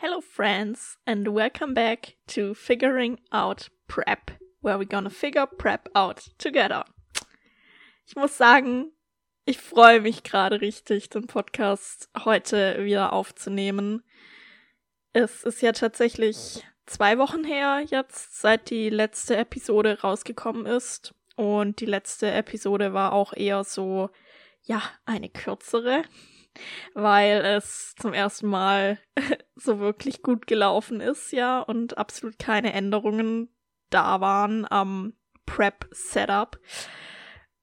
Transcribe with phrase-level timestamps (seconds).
[0.00, 6.30] Hello, friends, and welcome back to Figuring Out Prep, where we're gonna figure Prep out
[6.38, 6.84] together.
[8.06, 8.92] Ich muss sagen,
[9.44, 14.04] ich freue mich gerade richtig, den Podcast heute wieder aufzunehmen.
[15.14, 21.12] Es ist ja tatsächlich zwei Wochen her jetzt, seit die letzte Episode rausgekommen ist.
[21.34, 24.10] Und die letzte Episode war auch eher so,
[24.62, 26.04] ja, eine kürzere
[26.94, 28.98] weil es zum ersten Mal
[29.60, 33.48] so wirklich gut gelaufen ist, ja, und absolut keine Änderungen
[33.90, 35.14] da waren am
[35.46, 36.58] Prep-Setup.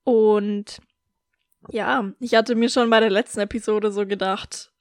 [0.04, 0.80] Und
[1.68, 4.72] ja, ich hatte mir schon bei der letzten Episode so gedacht,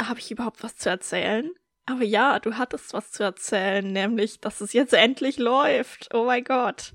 [0.00, 1.50] habe ich überhaupt was zu erzählen?
[1.86, 6.08] Aber ja, du hattest was zu erzählen, nämlich, dass es jetzt endlich läuft.
[6.14, 6.92] Oh mein Gott.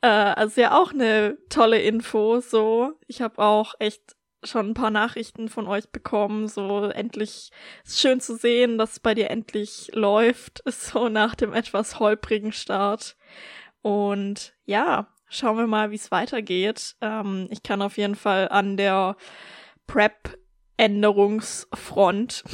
[0.00, 2.92] Äh, also ja auch eine tolle Info, so.
[3.06, 7.50] Ich habe auch echt schon ein paar Nachrichten von euch bekommen, so endlich
[7.84, 12.52] ist schön zu sehen, dass es bei dir endlich läuft, so nach dem etwas holprigen
[12.52, 13.16] Start.
[13.82, 16.96] Und ja, schauen wir mal, wie es weitergeht.
[17.00, 19.16] Ähm, ich kann auf jeden Fall an der
[19.86, 22.44] Prep-Änderungsfront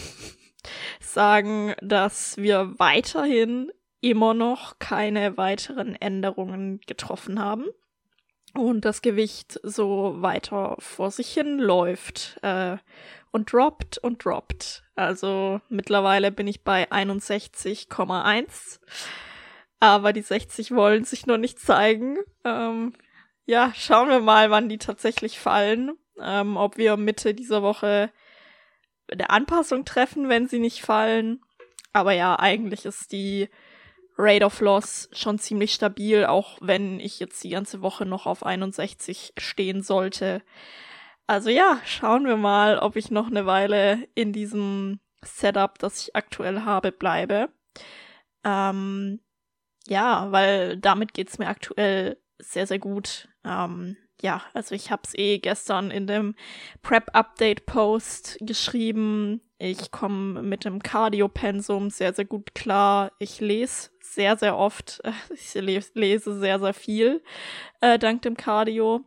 [1.00, 7.66] sagen, dass wir weiterhin immer noch keine weiteren Änderungen getroffen haben
[8.54, 12.76] und das Gewicht so weiter vor sich hin läuft äh,
[13.30, 14.84] und droppt und droppt.
[14.94, 18.80] Also mittlerweile bin ich bei 61,1.
[19.80, 22.16] Aber die 60 wollen sich noch nicht zeigen.
[22.44, 22.94] Ähm,
[23.44, 25.98] ja, schauen wir mal, wann die tatsächlich fallen.
[26.20, 28.10] Ähm, ob wir Mitte dieser Woche
[29.10, 31.40] eine Anpassung treffen, wenn sie nicht fallen.
[31.92, 33.48] Aber ja, eigentlich ist die
[34.16, 38.44] Rate of Loss schon ziemlich stabil, auch wenn ich jetzt die ganze Woche noch auf
[38.44, 40.42] 61 stehen sollte.
[41.26, 46.16] Also ja, schauen wir mal, ob ich noch eine Weile in diesem Setup, das ich
[46.16, 47.48] aktuell habe, bleibe.
[48.44, 49.20] Ähm,
[49.86, 53.28] ja, weil damit geht's mir aktuell sehr, sehr gut.
[53.44, 56.34] Ähm, ja, also ich hab's eh gestern in dem
[56.82, 59.40] Prep-Update-Post geschrieben.
[59.66, 63.12] Ich komme mit dem Cardio-Pensum sehr, sehr gut klar.
[63.18, 65.00] Ich lese sehr, sehr oft.
[65.32, 67.22] Ich lese sehr, sehr viel
[67.80, 69.00] äh, dank dem Cardio.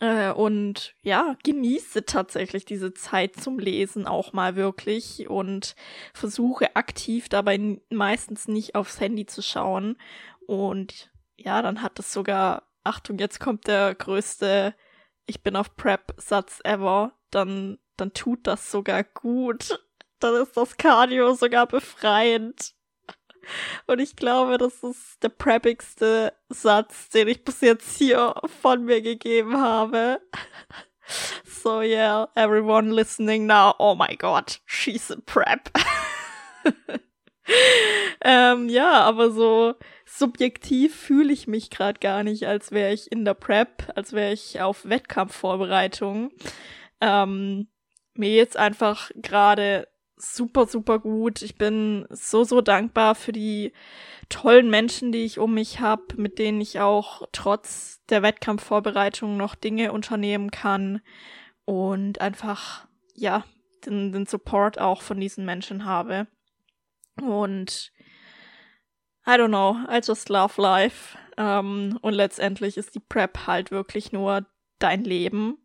[0.00, 5.76] Äh, und ja, genieße tatsächlich diese Zeit zum Lesen auch mal wirklich und
[6.12, 9.96] versuche aktiv dabei meistens nicht aufs Handy zu schauen.
[10.48, 14.74] Und ja, dann hat es sogar, Achtung, jetzt kommt der größte
[15.26, 17.12] Ich bin auf Prep-Satz ever.
[17.30, 19.78] Dann, dann tut das sogar gut.
[20.18, 22.74] Dann ist das Cardio sogar befreiend.
[23.86, 29.02] Und ich glaube, das ist der preppigste Satz, den ich bis jetzt hier von mir
[29.02, 30.20] gegeben habe.
[31.44, 35.70] So yeah, everyone listening now, oh my god, she's a prep.
[38.24, 39.74] ähm, ja, aber so
[40.06, 44.32] subjektiv fühle ich mich gerade gar nicht, als wäre ich in der Prep, als wäre
[44.32, 46.30] ich auf Wettkampfvorbereitung.
[47.00, 47.68] Ähm,
[48.14, 51.42] mir jetzt einfach gerade super, super gut.
[51.42, 53.72] Ich bin so, so dankbar für die
[54.28, 59.54] tollen Menschen, die ich um mich habe, mit denen ich auch trotz der Wettkampfvorbereitung noch
[59.54, 61.00] Dinge unternehmen kann
[61.64, 63.44] und einfach, ja,
[63.84, 66.28] den, den Support auch von diesen Menschen habe.
[67.20, 67.92] Und
[69.26, 71.16] I don't know, I just love life.
[71.36, 74.46] Um, und letztendlich ist die Prep halt wirklich nur
[74.78, 75.58] dein Leben.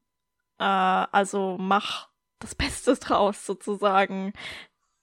[0.60, 2.07] Uh, also mach
[2.40, 4.34] das Beste draus sozusagen.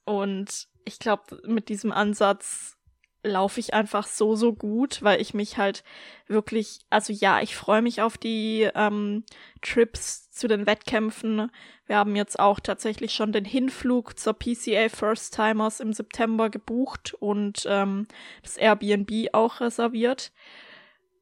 [0.05, 2.77] Und ich glaube, mit diesem Ansatz
[3.25, 5.83] laufe ich einfach so, so gut, weil ich mich halt
[6.27, 9.25] wirklich, also ja, ich freue mich auf die ähm,
[9.63, 11.51] Trips zu den Wettkämpfen.
[11.87, 17.15] Wir haben jetzt auch tatsächlich schon den Hinflug zur PCA First Timers im September gebucht
[17.15, 18.07] und ähm,
[18.43, 20.33] das Airbnb auch reserviert.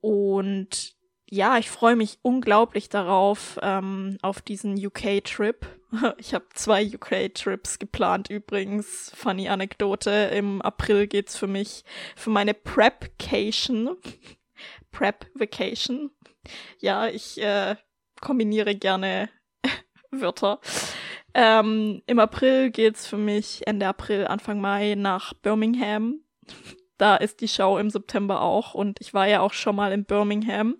[0.01, 0.97] Und
[1.33, 5.67] ja, ich freue mich unglaublich darauf, ähm, auf diesen UK-Trip.
[6.17, 9.13] Ich habe zwei UK-Trips geplant übrigens.
[9.15, 10.31] Funny Anekdote.
[10.33, 11.85] Im April geht's für mich
[12.17, 13.97] für meine Prep-Cation.
[14.91, 16.11] Prep-Vacation.
[16.79, 17.77] Ja, ich äh,
[18.23, 19.29] kombiniere gerne
[20.11, 20.61] Wörter.
[21.35, 26.21] Ähm, Im April geht's für mich Ende April, Anfang Mai nach Birmingham.
[26.97, 30.05] Da ist die Show im September auch und ich war ja auch schon mal in
[30.05, 30.77] Birmingham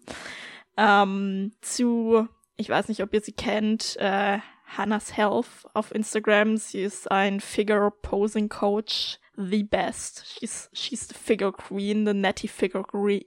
[0.77, 4.39] ähm, zu, ich weiß nicht, ob ihr sie kennt, äh,
[4.77, 6.57] Hannah's Health auf Instagram.
[6.57, 10.25] Sie ist ein Figure Posing Coach, the best.
[10.27, 12.85] She's she's the figure queen, the natty figure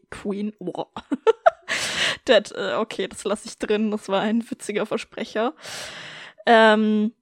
[0.09, 0.53] queen.
[0.59, 0.87] Wow.
[2.25, 3.91] that, äh, okay, das lasse ich drin.
[3.91, 5.53] Das war ein witziger Versprecher.
[6.45, 7.13] Ähm,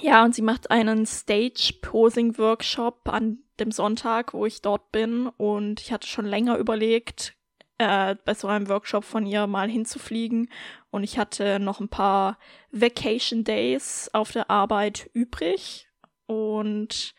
[0.00, 5.28] ja, und sie macht einen Stage-Posing-Workshop an dem Sonntag, wo ich dort bin.
[5.28, 7.34] Und ich hatte schon länger überlegt,
[7.78, 10.50] äh, bei so einem Workshop von ihr mal hinzufliegen.
[10.90, 12.38] Und ich hatte noch ein paar
[12.70, 15.88] Vacation Days auf der Arbeit übrig.
[16.26, 17.14] Und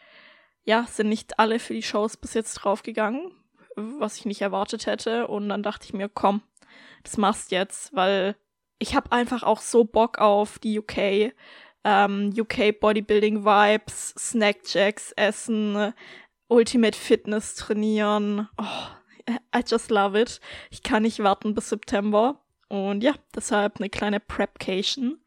[0.63, 3.31] ja, sind nicht alle für die Shows bis jetzt draufgegangen,
[3.75, 5.27] was ich nicht erwartet hätte.
[5.27, 6.41] Und dann dachte ich mir, komm,
[7.03, 8.35] das machst jetzt, weil
[8.79, 11.33] ich habe einfach auch so Bock auf die UK
[11.87, 15.93] ähm, UK Bodybuilding Vibes, Snackjacks essen,
[16.49, 18.49] Ultimate Fitness trainieren.
[18.57, 18.87] Oh,
[19.29, 20.39] I just love it.
[20.69, 22.41] Ich kann nicht warten bis September.
[22.69, 25.21] Und ja, deshalb eine kleine Prepcation.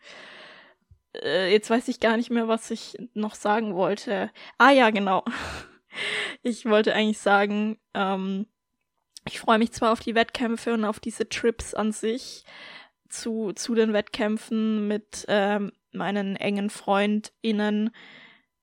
[1.14, 4.31] Äh, jetzt weiß ich gar nicht mehr, was ich noch sagen wollte.
[4.58, 5.25] Ah ja, genau.
[6.43, 8.47] Ich wollte eigentlich sagen, ähm,
[9.26, 12.44] ich freue mich zwar auf die Wettkämpfe und auf diese Trips an sich
[13.08, 17.91] zu, zu den Wettkämpfen mit ähm, meinen engen FreundInnen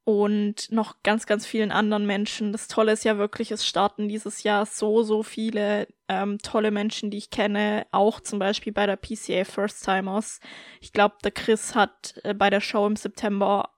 [0.08, 2.54] und noch ganz, ganz vielen anderen Menschen.
[2.54, 7.12] Das Tolle ist ja wirklich, es starten dieses Jahr so, so viele ähm, tolle Menschen,
[7.12, 10.40] die ich kenne, auch zum Beispiel bei der PCA First Timers.
[10.80, 13.76] Ich glaube, der Chris hat äh, bei der Show im September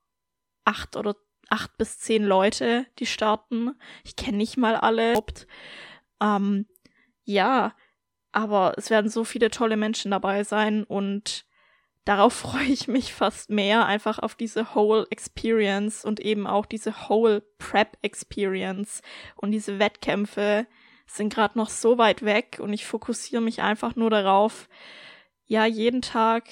[0.66, 1.16] acht oder
[1.50, 3.72] acht bis zehn Leute, die starten.
[4.04, 5.16] Ich kenne nicht mal alle.
[6.22, 6.68] Ähm,
[7.24, 7.74] ja,
[8.32, 11.49] aber es werden so viele tolle Menschen dabei sein und
[12.10, 17.08] darauf freue ich mich fast mehr, einfach auf diese Whole Experience und eben auch diese
[17.08, 19.02] Whole Prep Experience.
[19.36, 20.66] Und diese Wettkämpfe
[21.06, 24.68] sind gerade noch so weit weg und ich fokussiere mich einfach nur darauf,
[25.46, 26.50] ja, jeden Tag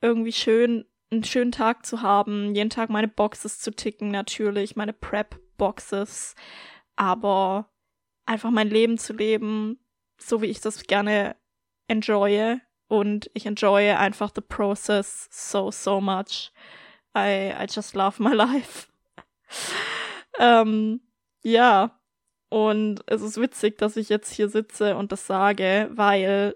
[0.00, 4.92] irgendwie schön, einen schönen Tag zu haben, jeden Tag meine Boxes zu ticken, natürlich, meine
[4.92, 6.34] Prep-Boxes,
[6.96, 7.70] aber
[8.24, 9.78] einfach mein Leben zu leben,
[10.16, 11.36] so wie ich das gerne
[11.86, 12.60] enjoye
[12.92, 16.52] und ich enjoye einfach the process so, so much.
[17.16, 18.88] I, I just love my life.
[20.38, 21.00] ähm,
[21.42, 21.98] ja.
[22.50, 26.54] Und es ist witzig, dass ich jetzt hier sitze und das sage, weil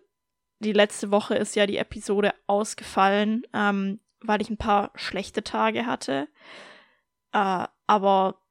[0.58, 5.86] die letzte Woche ist ja die Episode ausgefallen, ähm, weil ich ein paar schlechte Tage
[5.86, 6.28] hatte.
[7.32, 8.42] Äh, aber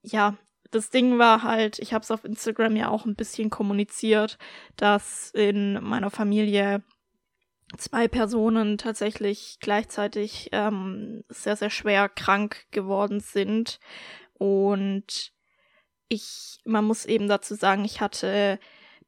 [0.00, 0.38] ja,
[0.70, 4.38] das Ding war halt, ich habe es auf Instagram ja auch ein bisschen kommuniziert,
[4.76, 6.82] dass in meiner Familie
[7.76, 13.80] zwei Personen tatsächlich gleichzeitig ähm, sehr, sehr schwer krank geworden sind.
[14.34, 15.32] Und
[16.08, 18.58] ich, man muss eben dazu sagen, ich hatte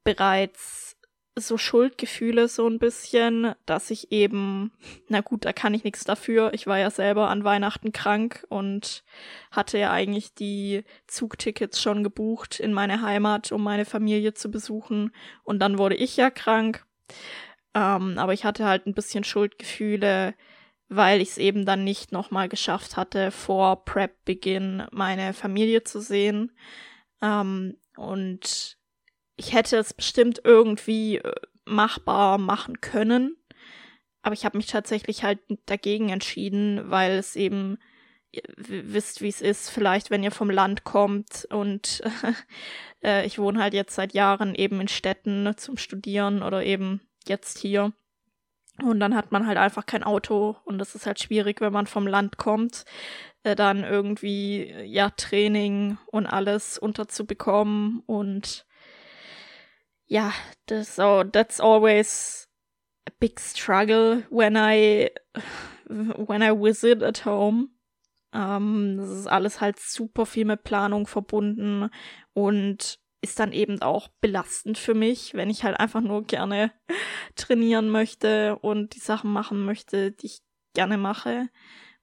[0.05, 0.97] bereits
[1.39, 4.73] so Schuldgefühle so ein bisschen, dass ich eben,
[5.09, 6.55] na gut, da kann ich nichts dafür.
[6.55, 9.05] Ich war ja selber an Weihnachten krank und
[9.51, 15.15] hatte ja eigentlich die Zugtickets schon gebucht in meine Heimat, um meine Familie zu besuchen.
[15.45, 16.87] Und dann wurde ich ja krank.
[17.77, 20.35] Ähm, aber ich hatte halt ein bisschen Schuldgefühle,
[20.89, 26.53] weil ich es eben dann nicht nochmal geschafft hatte, vor Prep-Beginn meine Familie zu sehen.
[27.21, 28.79] Ähm, und
[29.37, 31.35] ich hätte es bestimmt irgendwie äh,
[31.67, 33.37] machbar machen können.
[34.23, 37.77] Aber ich habe mich tatsächlich halt dagegen entschieden, weil es eben,
[38.33, 42.03] ihr wisst, wie es ist, vielleicht, wenn ihr vom Land kommt und
[43.05, 47.59] äh, ich wohne halt jetzt seit Jahren eben in Städten zum Studieren oder eben jetzt
[47.59, 47.93] hier.
[48.83, 51.87] Und dann hat man halt einfach kein Auto und das ist halt schwierig, wenn man
[51.87, 52.85] vom Land kommt,
[53.43, 58.67] äh, dann irgendwie, ja, Training und alles unterzubekommen und
[60.07, 60.33] ja,
[60.67, 62.49] das, oh, that's always
[63.09, 65.11] a big struggle when I,
[65.89, 67.69] when I visit at home.
[68.33, 71.89] Ähm, das ist alles halt super viel mit Planung verbunden
[72.35, 76.73] und ist dann eben auch belastend für mich, wenn ich halt einfach nur gerne
[77.35, 80.41] trainieren möchte und die Sachen machen möchte, die ich
[80.75, 81.49] gerne mache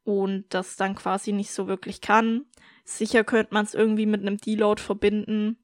[0.03, 2.45] und das dann quasi nicht so wirklich kann.
[2.83, 5.57] Sicher könnte man es irgendwie mit einem Deload verbinden.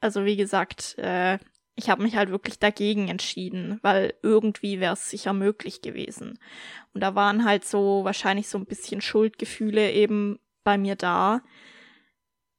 [0.00, 1.38] Also wie gesagt, äh,
[1.74, 6.38] ich habe mich halt wirklich dagegen entschieden, weil irgendwie wäre es sicher möglich gewesen.
[6.94, 11.42] Und da waren halt so wahrscheinlich so ein bisschen Schuldgefühle eben bei mir da,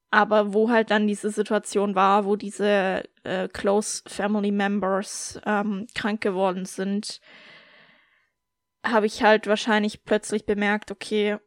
[0.09, 6.21] aber wo halt dann diese Situation war, wo diese äh, Close Family Members ähm, krank
[6.21, 7.19] geworden sind,
[8.85, 11.37] habe ich halt wahrscheinlich plötzlich bemerkt, okay,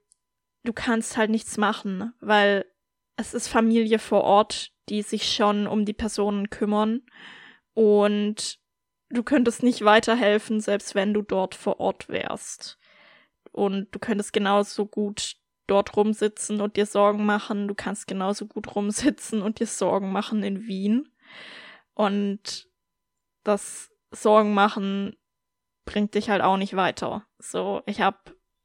[0.65, 2.67] du kannst halt nichts machen, weil
[3.17, 7.03] es ist Familie vor Ort, die sich schon um die Personen kümmern
[7.75, 8.59] und
[9.09, 12.79] du könntest nicht weiterhelfen, selbst wenn du dort vor Ort wärst.
[13.53, 15.37] Und du könntest genauso gut
[15.71, 17.69] dort rumsitzen und dir Sorgen machen.
[17.69, 21.09] Du kannst genauso gut rumsitzen und dir Sorgen machen in Wien.
[21.95, 22.69] Und
[23.45, 25.17] das Sorgen machen
[25.85, 27.27] bringt dich halt auch nicht weiter.
[27.39, 28.19] So, ich habe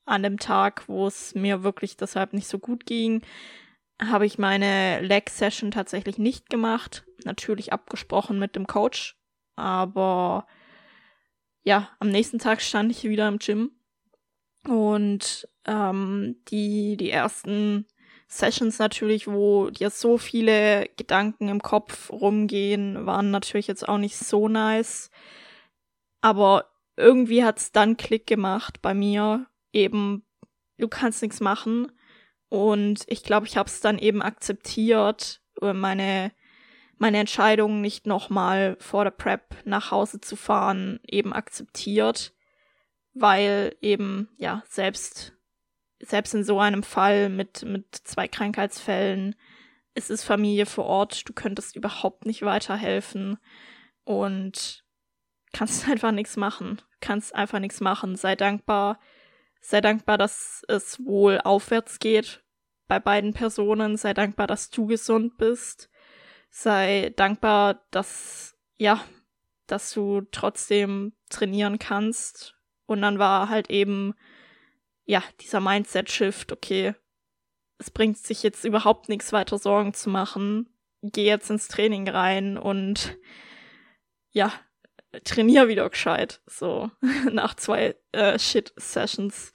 [0.05, 3.21] an dem Tag, wo es mir wirklich deshalb nicht so gut ging,
[4.01, 7.05] habe ich meine Leg-Session tatsächlich nicht gemacht.
[7.23, 9.17] Natürlich abgesprochen mit dem Coach.
[9.55, 10.45] Aber
[11.63, 13.71] ja, am nächsten Tag stand ich wieder im Gym.
[14.67, 17.85] Und ähm, die, die ersten
[18.27, 24.17] Sessions natürlich, wo dir so viele Gedanken im Kopf rumgehen, waren natürlich jetzt auch nicht
[24.17, 25.11] so nice.
[26.21, 29.45] Aber irgendwie hat's dann Klick gemacht bei mir.
[29.71, 30.25] Eben,
[30.77, 31.91] du kannst nichts machen.
[32.49, 36.31] Und ich glaube, ich habe es dann eben akzeptiert, äh, meine
[36.97, 42.33] meine Entscheidung nicht nochmal vor der Prep nach Hause zu fahren, eben akzeptiert,
[43.15, 45.33] weil eben ja selbst
[45.99, 49.35] selbst in so einem Fall mit mit zwei Krankheitsfällen
[49.95, 53.37] ist es Familie vor Ort, du könntest überhaupt nicht weiterhelfen
[54.03, 54.83] und
[55.53, 58.99] kannst einfach nichts machen, kannst einfach nichts machen, sei dankbar,
[59.61, 62.45] sei dankbar, dass es wohl aufwärts geht
[62.87, 63.97] bei beiden Personen.
[63.97, 65.89] Sei dankbar, dass du gesund bist.
[66.49, 69.03] Sei dankbar, dass, ja,
[69.67, 72.54] dass du trotzdem trainieren kannst.
[72.85, 74.13] Und dann war halt eben,
[75.05, 76.93] ja, dieser Mindset-Shift, okay,
[77.77, 80.69] es bringt sich jetzt überhaupt nichts weiter Sorgen zu machen.
[81.01, 83.17] Geh jetzt ins Training rein und
[84.31, 84.51] ja,
[85.23, 86.41] trainier wieder gescheit.
[86.47, 86.91] So,
[87.31, 89.51] nach zwei äh, Shit-Sessions.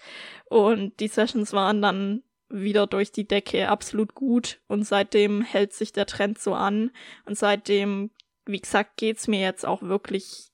[0.47, 5.93] Und die Sessions waren dann wieder durch die Decke absolut gut und seitdem hält sich
[5.93, 6.91] der Trend so an
[7.25, 8.11] und seitdem,
[8.45, 10.51] wie gesagt, geht's mir jetzt auch wirklich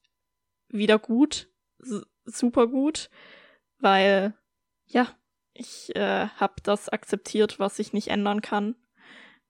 [0.68, 1.48] wieder gut,
[2.26, 3.10] super gut,
[3.78, 4.34] weil
[4.86, 5.08] ja,
[5.52, 8.76] ich äh, habe das akzeptiert, was ich nicht ändern kann.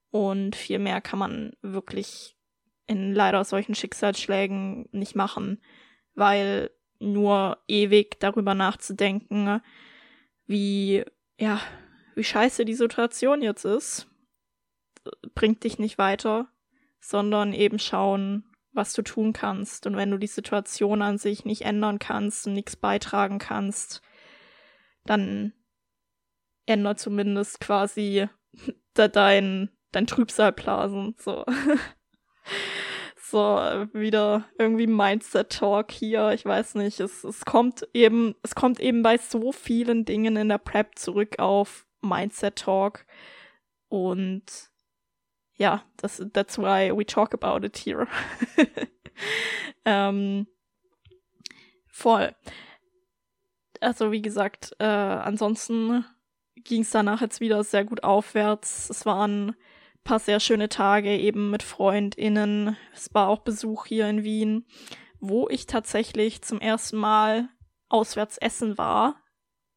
[0.09, 2.37] Und viel mehr kann man wirklich
[2.85, 5.61] in leider solchen Schicksalsschlägen nicht machen,
[6.15, 9.61] weil nur ewig darüber nachzudenken,
[10.45, 11.03] wie
[11.39, 11.61] ja,
[12.15, 14.07] wie scheiße die Situation jetzt ist,
[15.35, 16.47] bringt dich nicht weiter,
[16.99, 18.43] sondern eben schauen,
[18.77, 19.85] was du tun kannst.
[19.87, 24.01] Und wenn du die Situation an sich nicht ändern kannst und nichts beitragen kannst,
[25.05, 25.53] dann
[26.65, 28.27] ändert zumindest quasi
[28.93, 31.15] dein, dein Trübsalblasen.
[31.17, 31.43] So.
[33.21, 33.39] so,
[33.93, 36.31] wieder irgendwie Mindset-Talk hier.
[36.31, 36.99] Ich weiß nicht.
[36.99, 41.39] Es, es kommt eben, es kommt eben bei so vielen Dingen in der Prep zurück
[41.39, 43.05] auf Mindset Talk.
[43.89, 44.69] Und
[45.57, 48.07] ja, das, that's why we talk about it here.
[49.85, 50.47] ähm,
[51.87, 52.35] voll.
[53.81, 56.05] Also wie gesagt, äh, ansonsten
[56.55, 58.89] ging es danach jetzt wieder sehr gut aufwärts.
[58.89, 59.55] Es waren
[60.07, 62.77] paar sehr schöne Tage eben mit FreundInnen.
[62.93, 64.65] Es war auch Besuch hier in Wien,
[65.19, 67.49] wo ich tatsächlich zum ersten Mal
[67.89, 69.21] auswärts essen war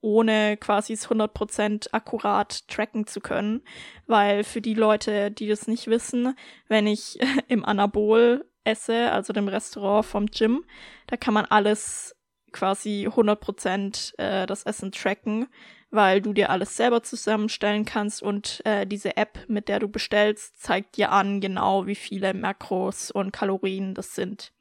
[0.01, 3.63] ohne quasi es 100% akkurat tracken zu können.
[4.07, 6.37] Weil für die Leute, die das nicht wissen,
[6.69, 10.65] wenn ich im Anabol esse, also dem Restaurant vom Gym,
[11.07, 12.17] da kann man alles
[12.53, 15.47] quasi 100% äh, das Essen tracken,
[15.91, 20.61] weil du dir alles selber zusammenstellen kannst und äh, diese App, mit der du bestellst,
[20.61, 24.53] zeigt dir an genau, wie viele Makros und Kalorien das sind.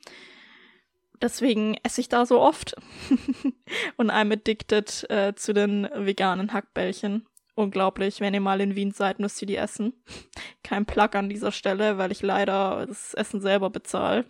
[1.21, 2.75] Deswegen esse ich da so oft.
[3.97, 7.27] und I'm addicted äh, zu den veganen Hackbällchen.
[7.55, 8.21] Unglaublich.
[8.21, 9.93] Wenn ihr mal in Wien seid, müsst ihr die essen.
[10.63, 14.25] Kein Plug an dieser Stelle, weil ich leider das Essen selber bezahle.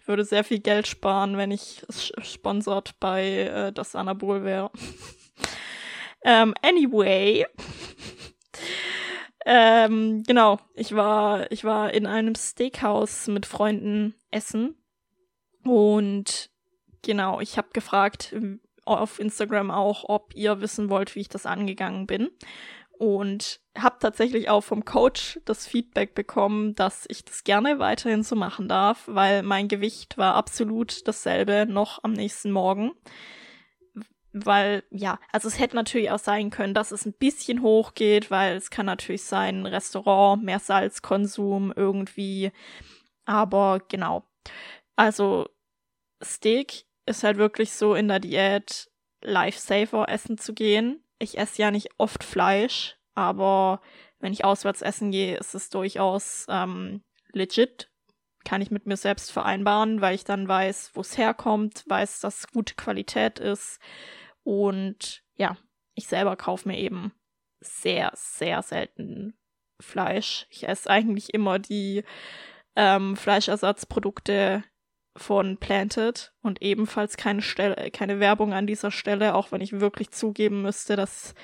[0.00, 1.84] Ich würde sehr viel Geld sparen, wenn ich
[2.22, 4.70] sponsort bei äh, das Anabol wäre.
[6.24, 7.44] ähm, anyway.
[9.44, 14.78] ähm, genau, ich war, ich war in einem Steakhouse mit Freunden essen
[15.68, 16.50] und
[17.02, 18.34] genau, ich habe gefragt
[18.84, 22.30] auf Instagram auch, ob ihr wissen wollt, wie ich das angegangen bin.
[22.98, 28.34] Und habe tatsächlich auch vom Coach das Feedback bekommen, dass ich das gerne weiterhin so
[28.34, 32.90] machen darf, weil mein Gewicht war absolut dasselbe noch am nächsten Morgen.
[34.32, 38.56] Weil, ja, also es hätte natürlich auch sein können, dass es ein bisschen hochgeht, weil
[38.56, 42.50] es kann natürlich sein, Restaurant, mehr Salzkonsum irgendwie.
[43.26, 44.24] Aber genau.
[44.96, 45.48] Also
[46.22, 48.90] Steak ist halt wirklich so in der Diät
[49.22, 51.02] Lifesaver essen zu gehen.
[51.18, 53.80] Ich esse ja nicht oft Fleisch, aber
[54.20, 57.90] wenn ich auswärts essen gehe, ist es durchaus ähm, legit.
[58.44, 62.48] Kann ich mit mir selbst vereinbaren, weil ich dann weiß, wo es herkommt, weiß, dass
[62.48, 63.78] gute Qualität ist.
[64.44, 65.56] Und ja,
[65.94, 67.12] ich selber kaufe mir eben
[67.60, 69.36] sehr, sehr selten
[69.80, 70.46] Fleisch.
[70.50, 72.04] Ich esse eigentlich immer die
[72.76, 74.64] ähm, Fleischersatzprodukte
[75.18, 80.10] von Planted und ebenfalls keine Stelle, keine Werbung an dieser Stelle, auch wenn ich wirklich
[80.10, 81.34] zugeben müsste, dass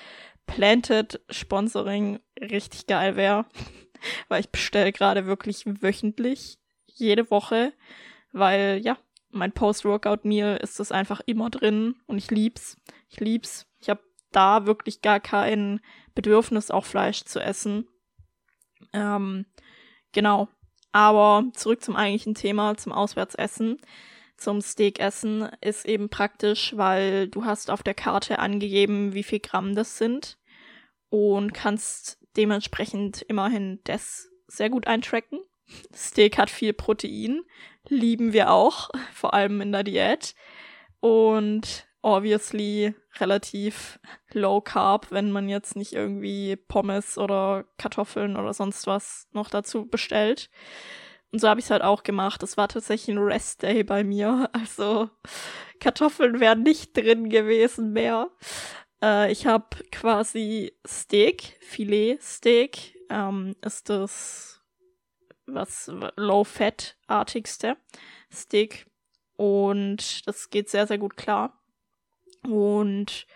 [0.46, 3.46] Planted Sponsoring richtig geil wäre,
[4.28, 7.72] weil ich bestelle gerade wirklich wöchentlich, jede Woche,
[8.32, 8.96] weil ja,
[9.30, 12.76] mein Post-Workout-Meal ist das einfach immer drin und ich lieb's.
[13.08, 13.66] Ich lieb's.
[13.80, 14.00] Ich habe
[14.30, 15.80] da wirklich gar kein
[16.14, 17.88] Bedürfnis, auch Fleisch zu essen.
[18.92, 19.46] Ähm,
[20.12, 20.48] genau.
[20.94, 23.78] Aber zurück zum eigentlichen Thema, zum Auswärtsessen.
[24.36, 29.74] Zum Steakessen ist eben praktisch, weil du hast auf der Karte angegeben, wie viel Gramm
[29.74, 30.38] das sind
[31.10, 35.40] und kannst dementsprechend immerhin das sehr gut eintracken.
[35.92, 37.42] Steak hat viel Protein,
[37.88, 40.36] lieben wir auch, vor allem in der Diät.
[41.00, 43.98] Und obviously relativ
[44.32, 49.86] low carb, wenn man jetzt nicht irgendwie Pommes oder Kartoffeln oder sonst was noch dazu
[49.86, 50.50] bestellt.
[51.32, 52.42] Und so habe ich es halt auch gemacht.
[52.42, 54.50] Das war tatsächlich ein Rest Day bei mir.
[54.52, 55.08] Also
[55.80, 58.30] Kartoffeln wären nicht drin gewesen mehr.
[59.02, 64.60] Äh, ich habe quasi Steak, Filet Steak, ähm, ist das
[65.46, 67.76] was Low-Fat-artigste
[68.30, 68.86] Steak.
[69.36, 71.63] Und das geht sehr, sehr gut klar
[72.46, 73.26] und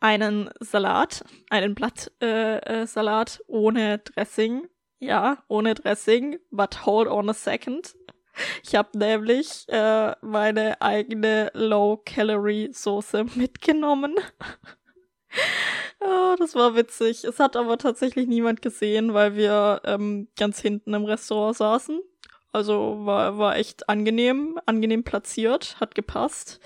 [0.00, 4.68] einen Salat, einen Blattsalat äh, äh, ohne Dressing.
[5.00, 7.94] Ja, ohne Dressing, but hold on a second.
[8.62, 14.14] Ich habe nämlich äh, meine eigene Low-Calorie-Soße mitgenommen.
[16.00, 17.24] oh, das war witzig.
[17.24, 22.00] Es hat aber tatsächlich niemand gesehen, weil wir ähm, ganz hinten im Restaurant saßen.
[22.52, 26.60] Also war, war echt angenehm, angenehm platziert, hat gepasst.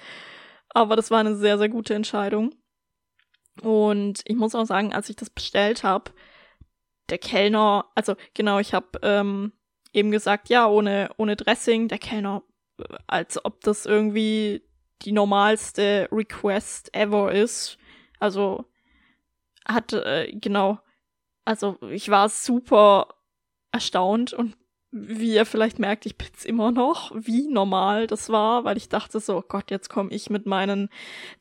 [0.75, 2.55] Aber das war eine sehr, sehr gute Entscheidung.
[3.61, 6.12] Und ich muss auch sagen, als ich das bestellt habe,
[7.11, 9.52] der Kellner, also genau, ich habe ähm,
[9.93, 12.43] eben gesagt, ja, ohne, ohne Dressing, der Kellner,
[12.79, 14.67] äh, als ob das irgendwie
[15.02, 17.76] die normalste Request ever ist.
[18.19, 18.64] Also
[19.67, 20.79] hat, äh, genau,
[21.45, 23.09] also ich war super
[23.73, 24.57] erstaunt und
[24.93, 29.21] wie ihr vielleicht merkt, ich bin's immer noch, wie normal das war, weil ich dachte
[29.21, 30.90] so, oh Gott, jetzt komme ich mit meinen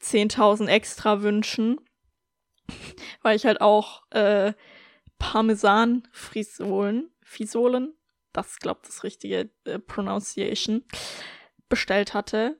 [0.02, 1.80] 10.000 extra Wünschen,
[3.22, 4.54] weil ich halt auch äh,
[5.20, 7.94] Parmesan-Frisolen, Fisolen,
[8.32, 10.86] das glaubt das richtige äh, Pronunciation,
[11.68, 12.58] bestellt hatte.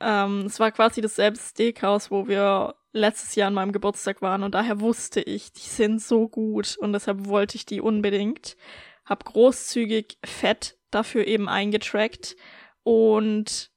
[0.00, 4.54] Ähm, es war quasi dasselbe Steakhouse, wo wir letztes Jahr an meinem Geburtstag waren und
[4.54, 8.56] daher wusste ich, die sind so gut und deshalb wollte ich die unbedingt
[9.04, 12.36] habe großzügig Fett dafür eben eingetrackt
[12.82, 13.70] und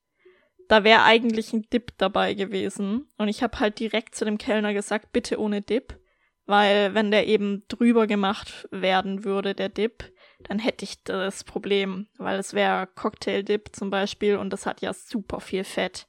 [0.68, 3.10] da wäre eigentlich ein Dip dabei gewesen.
[3.18, 6.00] Und ich habe halt direkt zu dem Kellner gesagt, bitte ohne Dip,
[6.46, 10.12] weil wenn der eben drüber gemacht werden würde, der Dip,
[10.44, 14.94] dann hätte ich das Problem, weil es wäre Cocktail-Dip zum Beispiel und das hat ja
[14.94, 16.08] super viel Fett.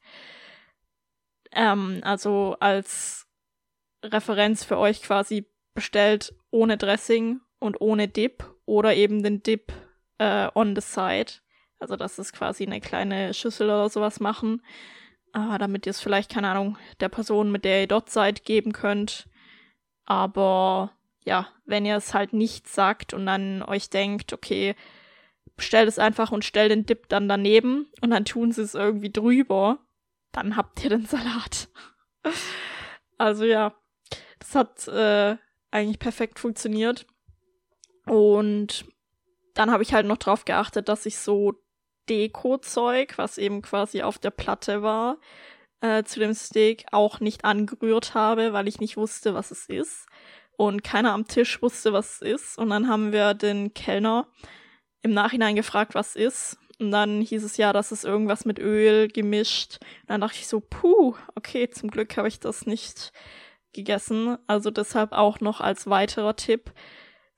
[1.52, 3.26] Ähm, also als
[4.04, 9.72] Referenz für euch quasi bestellt ohne Dressing und ohne Dip oder eben den Dip
[10.18, 11.32] äh, on the side.
[11.78, 14.62] Also dass es quasi eine kleine Schüssel oder sowas machen,
[15.32, 18.72] äh, damit ihr es vielleicht, keine Ahnung, der Person, mit der ihr dort seid, geben
[18.72, 19.28] könnt.
[20.04, 20.92] Aber
[21.24, 24.74] ja, wenn ihr es halt nicht sagt und dann euch denkt, okay,
[25.56, 29.10] bestellt es einfach und stellt den Dip dann daneben und dann tun sie es irgendwie
[29.10, 29.78] drüber,
[30.32, 31.68] dann habt ihr den Salat.
[33.18, 33.74] also ja,
[34.40, 35.36] das hat äh,
[35.70, 37.06] eigentlich perfekt funktioniert.
[38.08, 38.86] Und
[39.54, 41.54] dann habe ich halt noch drauf geachtet, dass ich so
[42.08, 45.18] Deko-Zeug, was eben quasi auf der Platte war,
[45.80, 50.06] äh, zu dem Steak auch nicht angerührt habe, weil ich nicht wusste, was es ist.
[50.56, 52.58] Und keiner am Tisch wusste, was es ist.
[52.58, 54.26] Und dann haben wir den Kellner
[55.02, 56.58] im Nachhinein gefragt, was ist.
[56.80, 59.78] Und dann hieß es ja, dass es irgendwas mit Öl gemischt.
[60.02, 63.12] Und dann dachte ich so, puh, okay, zum Glück habe ich das nicht
[63.72, 64.38] gegessen.
[64.46, 66.72] Also deshalb auch noch als weiterer Tipp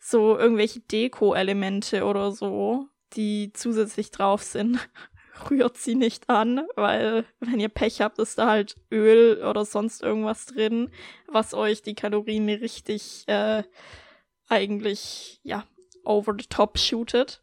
[0.00, 4.88] so irgendwelche Deko-Elemente oder so, die zusätzlich drauf sind,
[5.50, 10.02] rührt sie nicht an, weil wenn ihr Pech habt, ist da halt Öl oder sonst
[10.02, 10.90] irgendwas drin,
[11.28, 13.62] was euch die Kalorien richtig äh,
[14.48, 15.64] eigentlich ja
[16.04, 17.42] over the top shootet.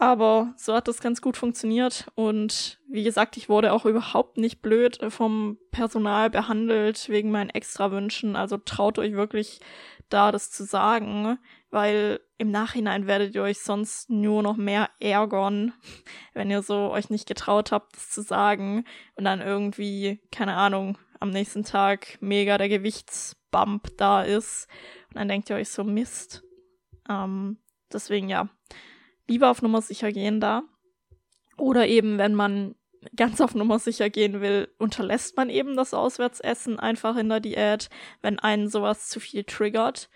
[0.00, 4.62] Aber so hat das ganz gut funktioniert und wie gesagt, ich wurde auch überhaupt nicht
[4.62, 8.36] blöd vom Personal behandelt wegen meinen Extrawünschen.
[8.36, 9.58] Also traut euch wirklich
[10.08, 11.38] da, das zu sagen,
[11.70, 15.72] weil im Nachhinein werdet ihr euch sonst nur noch mehr ärgern,
[16.34, 18.84] wenn ihr so euch nicht getraut habt, das zu sagen
[19.16, 24.68] und dann irgendwie, keine Ahnung, am nächsten Tag mega der Gewichtsbump da ist
[25.08, 26.42] und dann denkt ihr euch so Mist.
[27.08, 27.58] Ähm,
[27.92, 28.48] deswegen ja,
[29.26, 30.62] lieber auf Nummer sicher gehen da.
[31.56, 32.76] Oder eben, wenn man
[33.16, 37.88] ganz auf Nummer sicher gehen will, unterlässt man eben das Auswärtsessen einfach in der Diät,
[38.22, 40.08] wenn einen sowas zu viel triggert.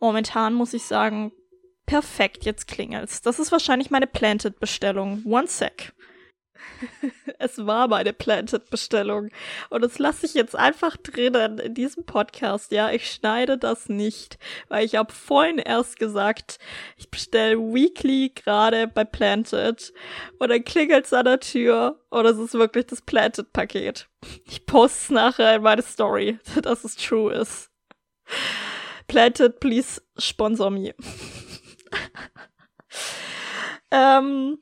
[0.00, 1.32] Momentan muss ich sagen,
[1.86, 3.22] perfekt, jetzt klingelt's.
[3.22, 5.22] Das ist wahrscheinlich meine Planted-Bestellung.
[5.24, 5.92] One sec.
[7.38, 9.28] es war meine Planted-Bestellung.
[9.68, 12.72] Und das lasse ich jetzt einfach drinnen in diesem Podcast.
[12.72, 16.58] Ja, ich schneide das nicht, weil ich habe vorhin erst gesagt,
[16.96, 19.92] ich bestelle Weekly gerade bei Planted.
[20.38, 24.08] Und dann klingelt's an der Tür und es ist wirklich das Planted-Paket.
[24.44, 27.70] Ich poste nachher in meine Story, dass es true ist.
[29.08, 30.94] Planted, please sponsor me.
[33.90, 34.58] ähm,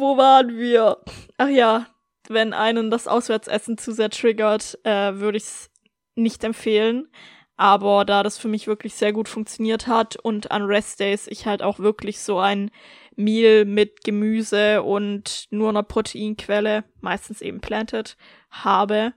[0.00, 0.98] wo waren wir?
[1.38, 1.86] Ach ja,
[2.28, 5.70] wenn einen das Auswärtsessen zu sehr triggert, äh, würde ich es
[6.14, 7.08] nicht empfehlen.
[7.56, 11.62] Aber da das für mich wirklich sehr gut funktioniert hat und an Restdays ich halt
[11.62, 12.70] auch wirklich so ein
[13.16, 18.16] Meal mit Gemüse und nur einer Proteinquelle, meistens eben planted,
[18.50, 19.12] habe,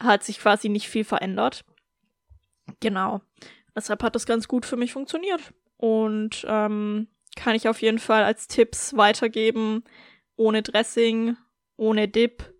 [0.00, 1.64] hat sich quasi nicht viel verändert.
[2.80, 3.20] Genau.
[3.76, 5.52] Deshalb hat das ganz gut für mich funktioniert.
[5.76, 9.84] Und ähm, kann ich auf jeden Fall als Tipps weitergeben.
[10.36, 11.36] Ohne Dressing,
[11.76, 12.52] ohne Dip.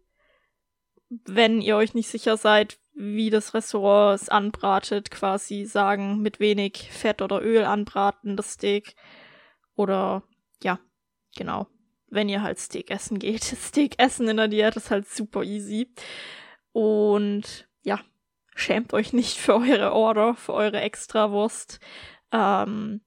[1.08, 6.90] Wenn ihr euch nicht sicher seid, wie das Restaurant es anbratet, quasi sagen, mit wenig
[6.90, 8.94] Fett oder Öl anbraten, das Steak.
[9.74, 10.22] Oder
[10.62, 10.78] ja,
[11.36, 11.66] genau.
[12.08, 13.42] Wenn ihr halt Steak essen geht.
[13.44, 15.92] Steak essen in der Diät ist halt super easy.
[16.72, 18.00] Und ja,
[18.54, 21.80] schämt euch nicht für eure Order, für eure Extrawurst.
[22.32, 23.00] Ähm,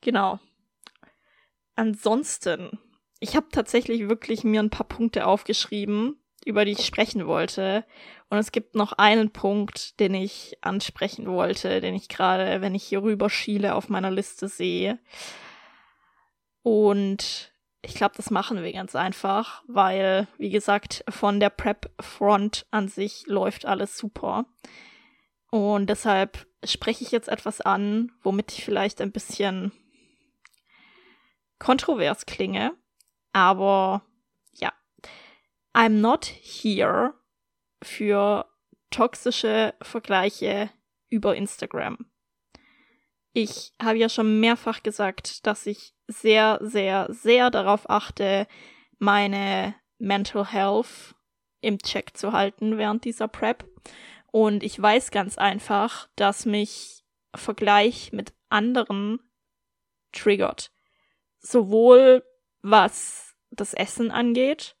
[0.00, 0.40] genau.
[1.76, 2.78] Ansonsten,
[3.20, 7.84] ich habe tatsächlich wirklich mir ein paar Punkte aufgeschrieben, über die ich sprechen wollte.
[8.28, 12.84] Und es gibt noch einen Punkt, den ich ansprechen wollte, den ich gerade, wenn ich
[12.84, 14.98] hier rüber schiele, auf meiner Liste sehe.
[16.62, 22.88] Und ich glaube, das machen wir ganz einfach, weil, wie gesagt, von der Prep-Front an
[22.88, 24.46] sich läuft alles super.
[25.50, 29.72] Und deshalb spreche ich jetzt etwas an, womit ich vielleicht ein bisschen
[31.58, 32.72] kontrovers klinge,
[33.32, 34.02] aber
[34.52, 34.72] ja.
[35.72, 37.14] I'm not here
[37.82, 38.46] für
[38.90, 40.70] toxische Vergleiche
[41.08, 41.98] über Instagram.
[43.32, 48.46] Ich habe ja schon mehrfach gesagt, dass ich sehr, sehr, sehr darauf achte,
[48.98, 51.14] meine Mental Health
[51.60, 53.64] im Check zu halten während dieser Prep.
[54.30, 59.18] Und ich weiß ganz einfach, dass mich Vergleich mit anderen
[60.12, 60.73] triggert
[61.44, 62.24] sowohl
[62.62, 64.76] was das Essen angeht,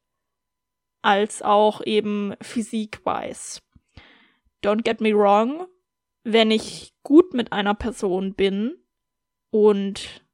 [1.02, 3.60] als auch eben physik-wise.
[4.62, 5.66] Don't get me wrong,
[6.24, 8.82] wenn ich gut mit einer Person bin
[9.50, 10.24] und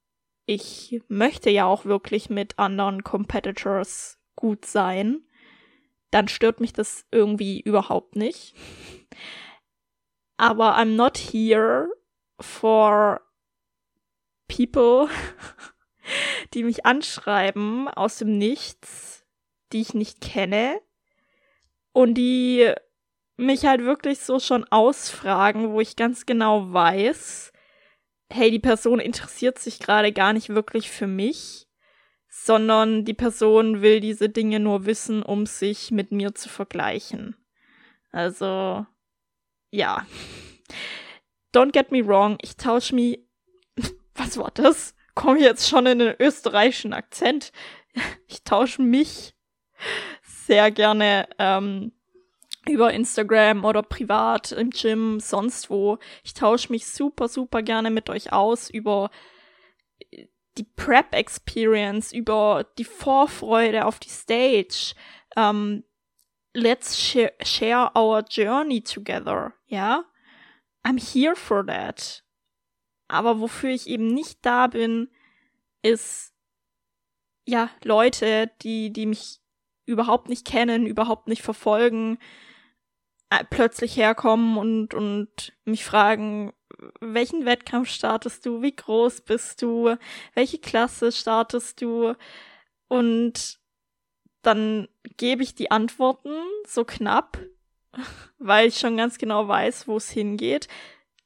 [0.46, 5.24] ich möchte ja auch wirklich mit anderen Competitors gut sein,
[6.10, 8.54] dann stört mich das irgendwie überhaupt nicht.
[10.36, 11.88] Aber I'm not here
[12.40, 13.20] for
[14.48, 15.08] people
[16.54, 19.24] die mich anschreiben aus dem Nichts,
[19.72, 20.80] die ich nicht kenne
[21.92, 22.72] und die
[23.36, 27.52] mich halt wirklich so schon ausfragen, wo ich ganz genau weiß,
[28.30, 31.66] hey, die Person interessiert sich gerade gar nicht wirklich für mich,
[32.28, 37.36] sondern die Person will diese Dinge nur wissen, um sich mit mir zu vergleichen.
[38.12, 38.86] Also,
[39.70, 40.06] ja.
[41.52, 43.20] Don't get me wrong, ich tausche mich.
[44.14, 44.94] Was war das?
[45.20, 47.52] Komme jetzt schon in den österreichischen Akzent.
[48.26, 49.34] Ich tausche mich
[50.22, 51.92] sehr gerne ähm,
[52.66, 55.98] über Instagram oder privat im Gym, sonst wo.
[56.24, 59.10] Ich tausche mich super, super gerne mit euch aus über
[60.56, 64.94] die Prep Experience, über die Vorfreude auf die Stage.
[65.36, 65.84] Ähm,
[66.54, 70.04] let's share, share our journey together, ja?
[70.82, 72.22] I'm here for that.
[73.10, 75.08] Aber wofür ich eben nicht da bin,
[75.82, 76.32] ist
[77.44, 79.40] ja Leute, die, die mich
[79.84, 82.18] überhaupt nicht kennen, überhaupt nicht verfolgen,
[83.30, 86.52] äh, plötzlich herkommen und, und mich fragen,
[87.00, 89.96] welchen Wettkampf startest du, wie groß bist du,
[90.34, 92.14] welche Klasse startest du?
[92.86, 93.58] Und
[94.42, 97.40] dann gebe ich die Antworten so knapp,
[98.38, 100.68] weil ich schon ganz genau weiß, wo es hingeht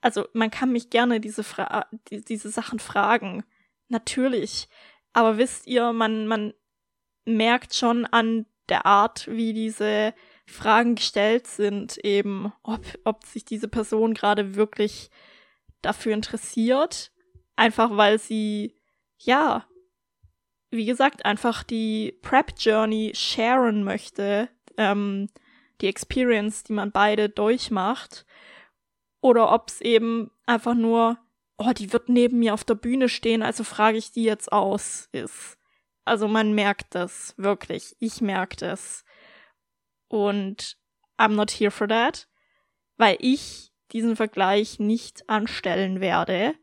[0.04, 3.42] also man kann mich gerne diese, Fra die, diese Sachen fragen.
[3.88, 4.68] Natürlich.
[5.14, 6.52] Aber wisst ihr, man, man
[7.24, 10.12] merkt schon an der Art, wie diese
[10.46, 15.10] Fragen gestellt sind, eben, ob, ob sich diese Person gerade wirklich
[15.80, 17.10] dafür interessiert.
[17.56, 18.76] Einfach weil sie,
[19.16, 19.66] ja,
[20.70, 25.30] wie gesagt, einfach die Prep Journey sharen möchte, ähm,
[25.80, 28.26] die Experience, die man beide durchmacht,
[29.24, 31.16] oder ob es eben einfach nur,
[31.56, 35.08] oh, die wird neben mir auf der Bühne stehen, also frage ich die jetzt aus,
[35.12, 35.56] ist.
[36.04, 37.96] Also man merkt das wirklich.
[38.00, 39.02] Ich merke das.
[40.08, 40.76] Und
[41.16, 42.28] I'm not here for that,
[42.98, 46.54] weil ich diesen Vergleich nicht anstellen werde.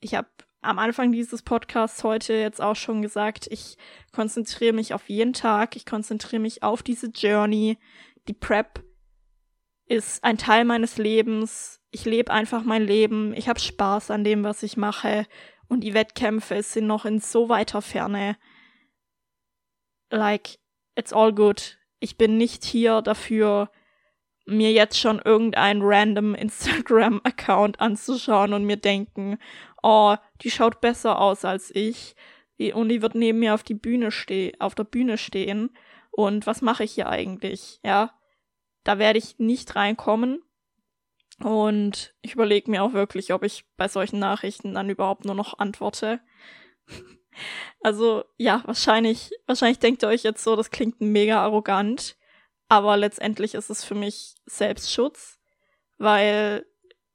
[0.00, 0.28] Ich habe
[0.60, 3.78] am Anfang dieses Podcasts heute jetzt auch schon gesagt, ich
[4.12, 7.78] konzentriere mich auf jeden Tag, ich konzentriere mich auf diese Journey.
[8.28, 8.84] Die Prep
[9.90, 11.80] ist ein Teil meines Lebens.
[11.90, 13.34] Ich lebe einfach mein Leben.
[13.34, 15.26] Ich habe Spaß an dem, was ich mache.
[15.66, 18.36] Und die Wettkämpfe sind noch in so weiter Ferne.
[20.08, 20.60] Like,
[20.94, 21.78] it's all good.
[21.98, 23.70] Ich bin nicht hier dafür,
[24.46, 29.38] mir jetzt schon irgendeinen random Instagram-Account anzuschauen und mir denken,
[29.82, 32.14] oh, die schaut besser aus als ich.
[32.74, 35.70] Und die wird neben mir auf die Bühne stehen, auf der Bühne stehen.
[36.12, 37.80] Und was mache ich hier eigentlich?
[37.82, 38.12] Ja,
[38.84, 40.42] da werde ich nicht reinkommen.
[41.42, 45.58] Und ich überlege mir auch wirklich, ob ich bei solchen Nachrichten dann überhaupt nur noch
[45.58, 46.20] antworte.
[47.82, 52.16] also, ja, wahrscheinlich, wahrscheinlich denkt ihr euch jetzt so, das klingt mega arrogant.
[52.68, 55.40] Aber letztendlich ist es für mich Selbstschutz,
[55.98, 56.66] weil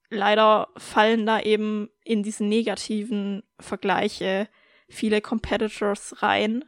[0.10, 4.49] leider fallen da eben in diesen negativen Vergleiche
[4.89, 6.65] viele Competitors rein.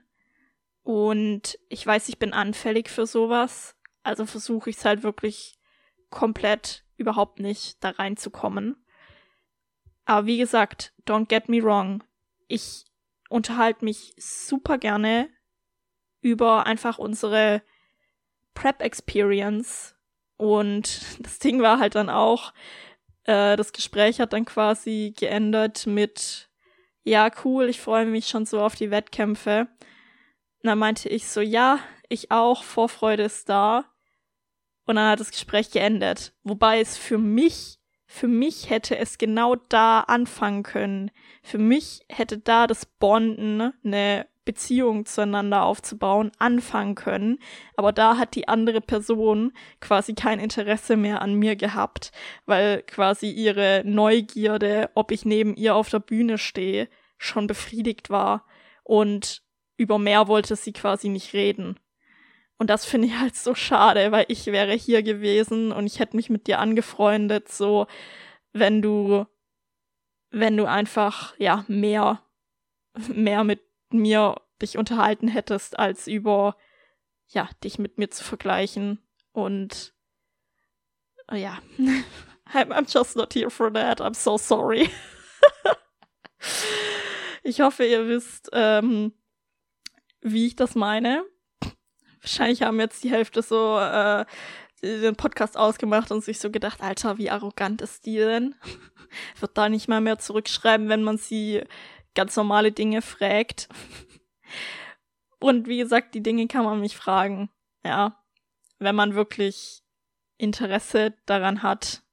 [0.83, 3.75] Und ich weiß, ich bin anfällig für sowas.
[4.07, 5.59] Also versuche ich es halt wirklich
[6.09, 8.81] komplett überhaupt nicht da reinzukommen.
[10.05, 12.05] Aber wie gesagt, don't get me wrong.
[12.47, 12.85] Ich
[13.27, 15.29] unterhalte mich super gerne
[16.21, 17.61] über einfach unsere
[18.53, 19.97] Prep Experience.
[20.37, 22.53] Und das Ding war halt dann auch,
[23.25, 26.49] äh, das Gespräch hat dann quasi geendet mit,
[27.03, 29.67] ja, cool, ich freue mich schon so auf die Wettkämpfe.
[30.63, 33.83] Und dann meinte ich so, ja, ich auch, Vorfreude ist da.
[34.87, 36.33] Und dann hat das Gespräch geendet.
[36.43, 41.11] Wobei es für mich, für mich hätte es genau da anfangen können.
[41.43, 47.39] Für mich hätte da das Bonden eine Beziehung zueinander aufzubauen, anfangen können.
[47.75, 52.13] Aber da hat die andere Person quasi kein Interesse mehr an mir gehabt,
[52.45, 58.45] weil quasi ihre Neugierde, ob ich neben ihr auf der Bühne stehe, schon befriedigt war.
[58.85, 59.43] Und
[59.75, 61.77] über mehr wollte sie quasi nicht reden.
[62.57, 66.15] Und das finde ich halt so schade, weil ich wäre hier gewesen und ich hätte
[66.15, 67.85] mich mit dir angefreundet, so
[68.51, 69.25] wenn du,
[70.31, 72.21] wenn du einfach, ja, mehr,
[73.09, 76.57] mehr mit mir dich unterhalten hättest, als über,
[77.27, 79.07] ja, dich mit mir zu vergleichen.
[79.33, 79.93] Und
[81.31, 81.59] ja,
[82.53, 84.01] I'm just not here for that.
[84.01, 84.89] I'm so sorry.
[87.43, 89.13] ich hoffe, ihr wisst, ähm,
[90.21, 91.23] wie ich das meine.
[92.21, 94.25] Wahrscheinlich haben jetzt die Hälfte so äh,
[94.81, 98.55] den Podcast ausgemacht und sich so gedacht, Alter, wie arrogant ist die denn?
[99.39, 101.63] Wird da nicht mal mehr zurückschreiben, wenn man sie
[102.13, 103.69] ganz normale Dinge fragt.
[105.39, 107.49] Und wie gesagt, die Dinge kann man mich fragen.
[107.85, 108.23] Ja.
[108.79, 109.83] Wenn man wirklich
[110.37, 112.03] Interesse daran hat,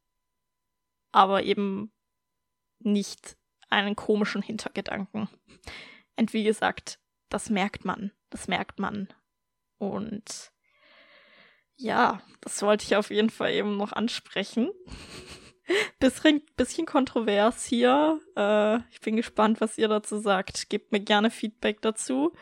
[1.10, 1.92] aber eben
[2.80, 3.36] nicht
[3.70, 5.28] einen komischen Hintergedanken.
[6.16, 8.12] Und wie gesagt, das merkt man.
[8.30, 9.08] Das merkt man.
[9.78, 10.52] Und
[11.76, 14.70] ja, das wollte ich auf jeden Fall eben noch ansprechen.
[15.98, 18.20] bisschen, bisschen kontrovers hier.
[18.36, 20.68] Äh, ich bin gespannt, was ihr dazu sagt.
[20.70, 22.32] Gebt mir gerne Feedback dazu.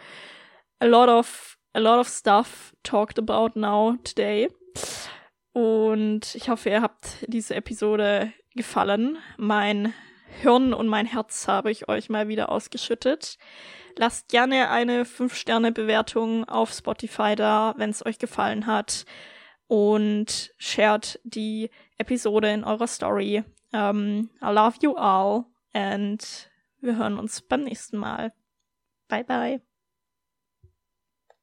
[0.81, 4.49] A lot of, a lot of stuff talked about now today.
[5.53, 9.19] Und ich hoffe, ihr habt diese Episode gefallen.
[9.37, 9.95] Mein
[10.41, 13.39] Hirn und mein Herz habe ich euch mal wieder ausgeschüttet.
[13.97, 19.05] Lasst gerne eine 5-Sterne-Bewertung auf Spotify da, wenn es euch gefallen hat
[19.67, 23.45] und shared die Episode in eurer Story.
[23.73, 26.51] Um, ähm, I love you all and
[26.81, 28.33] wir hören uns beim nächsten Mal.
[29.09, 29.72] Bye bye.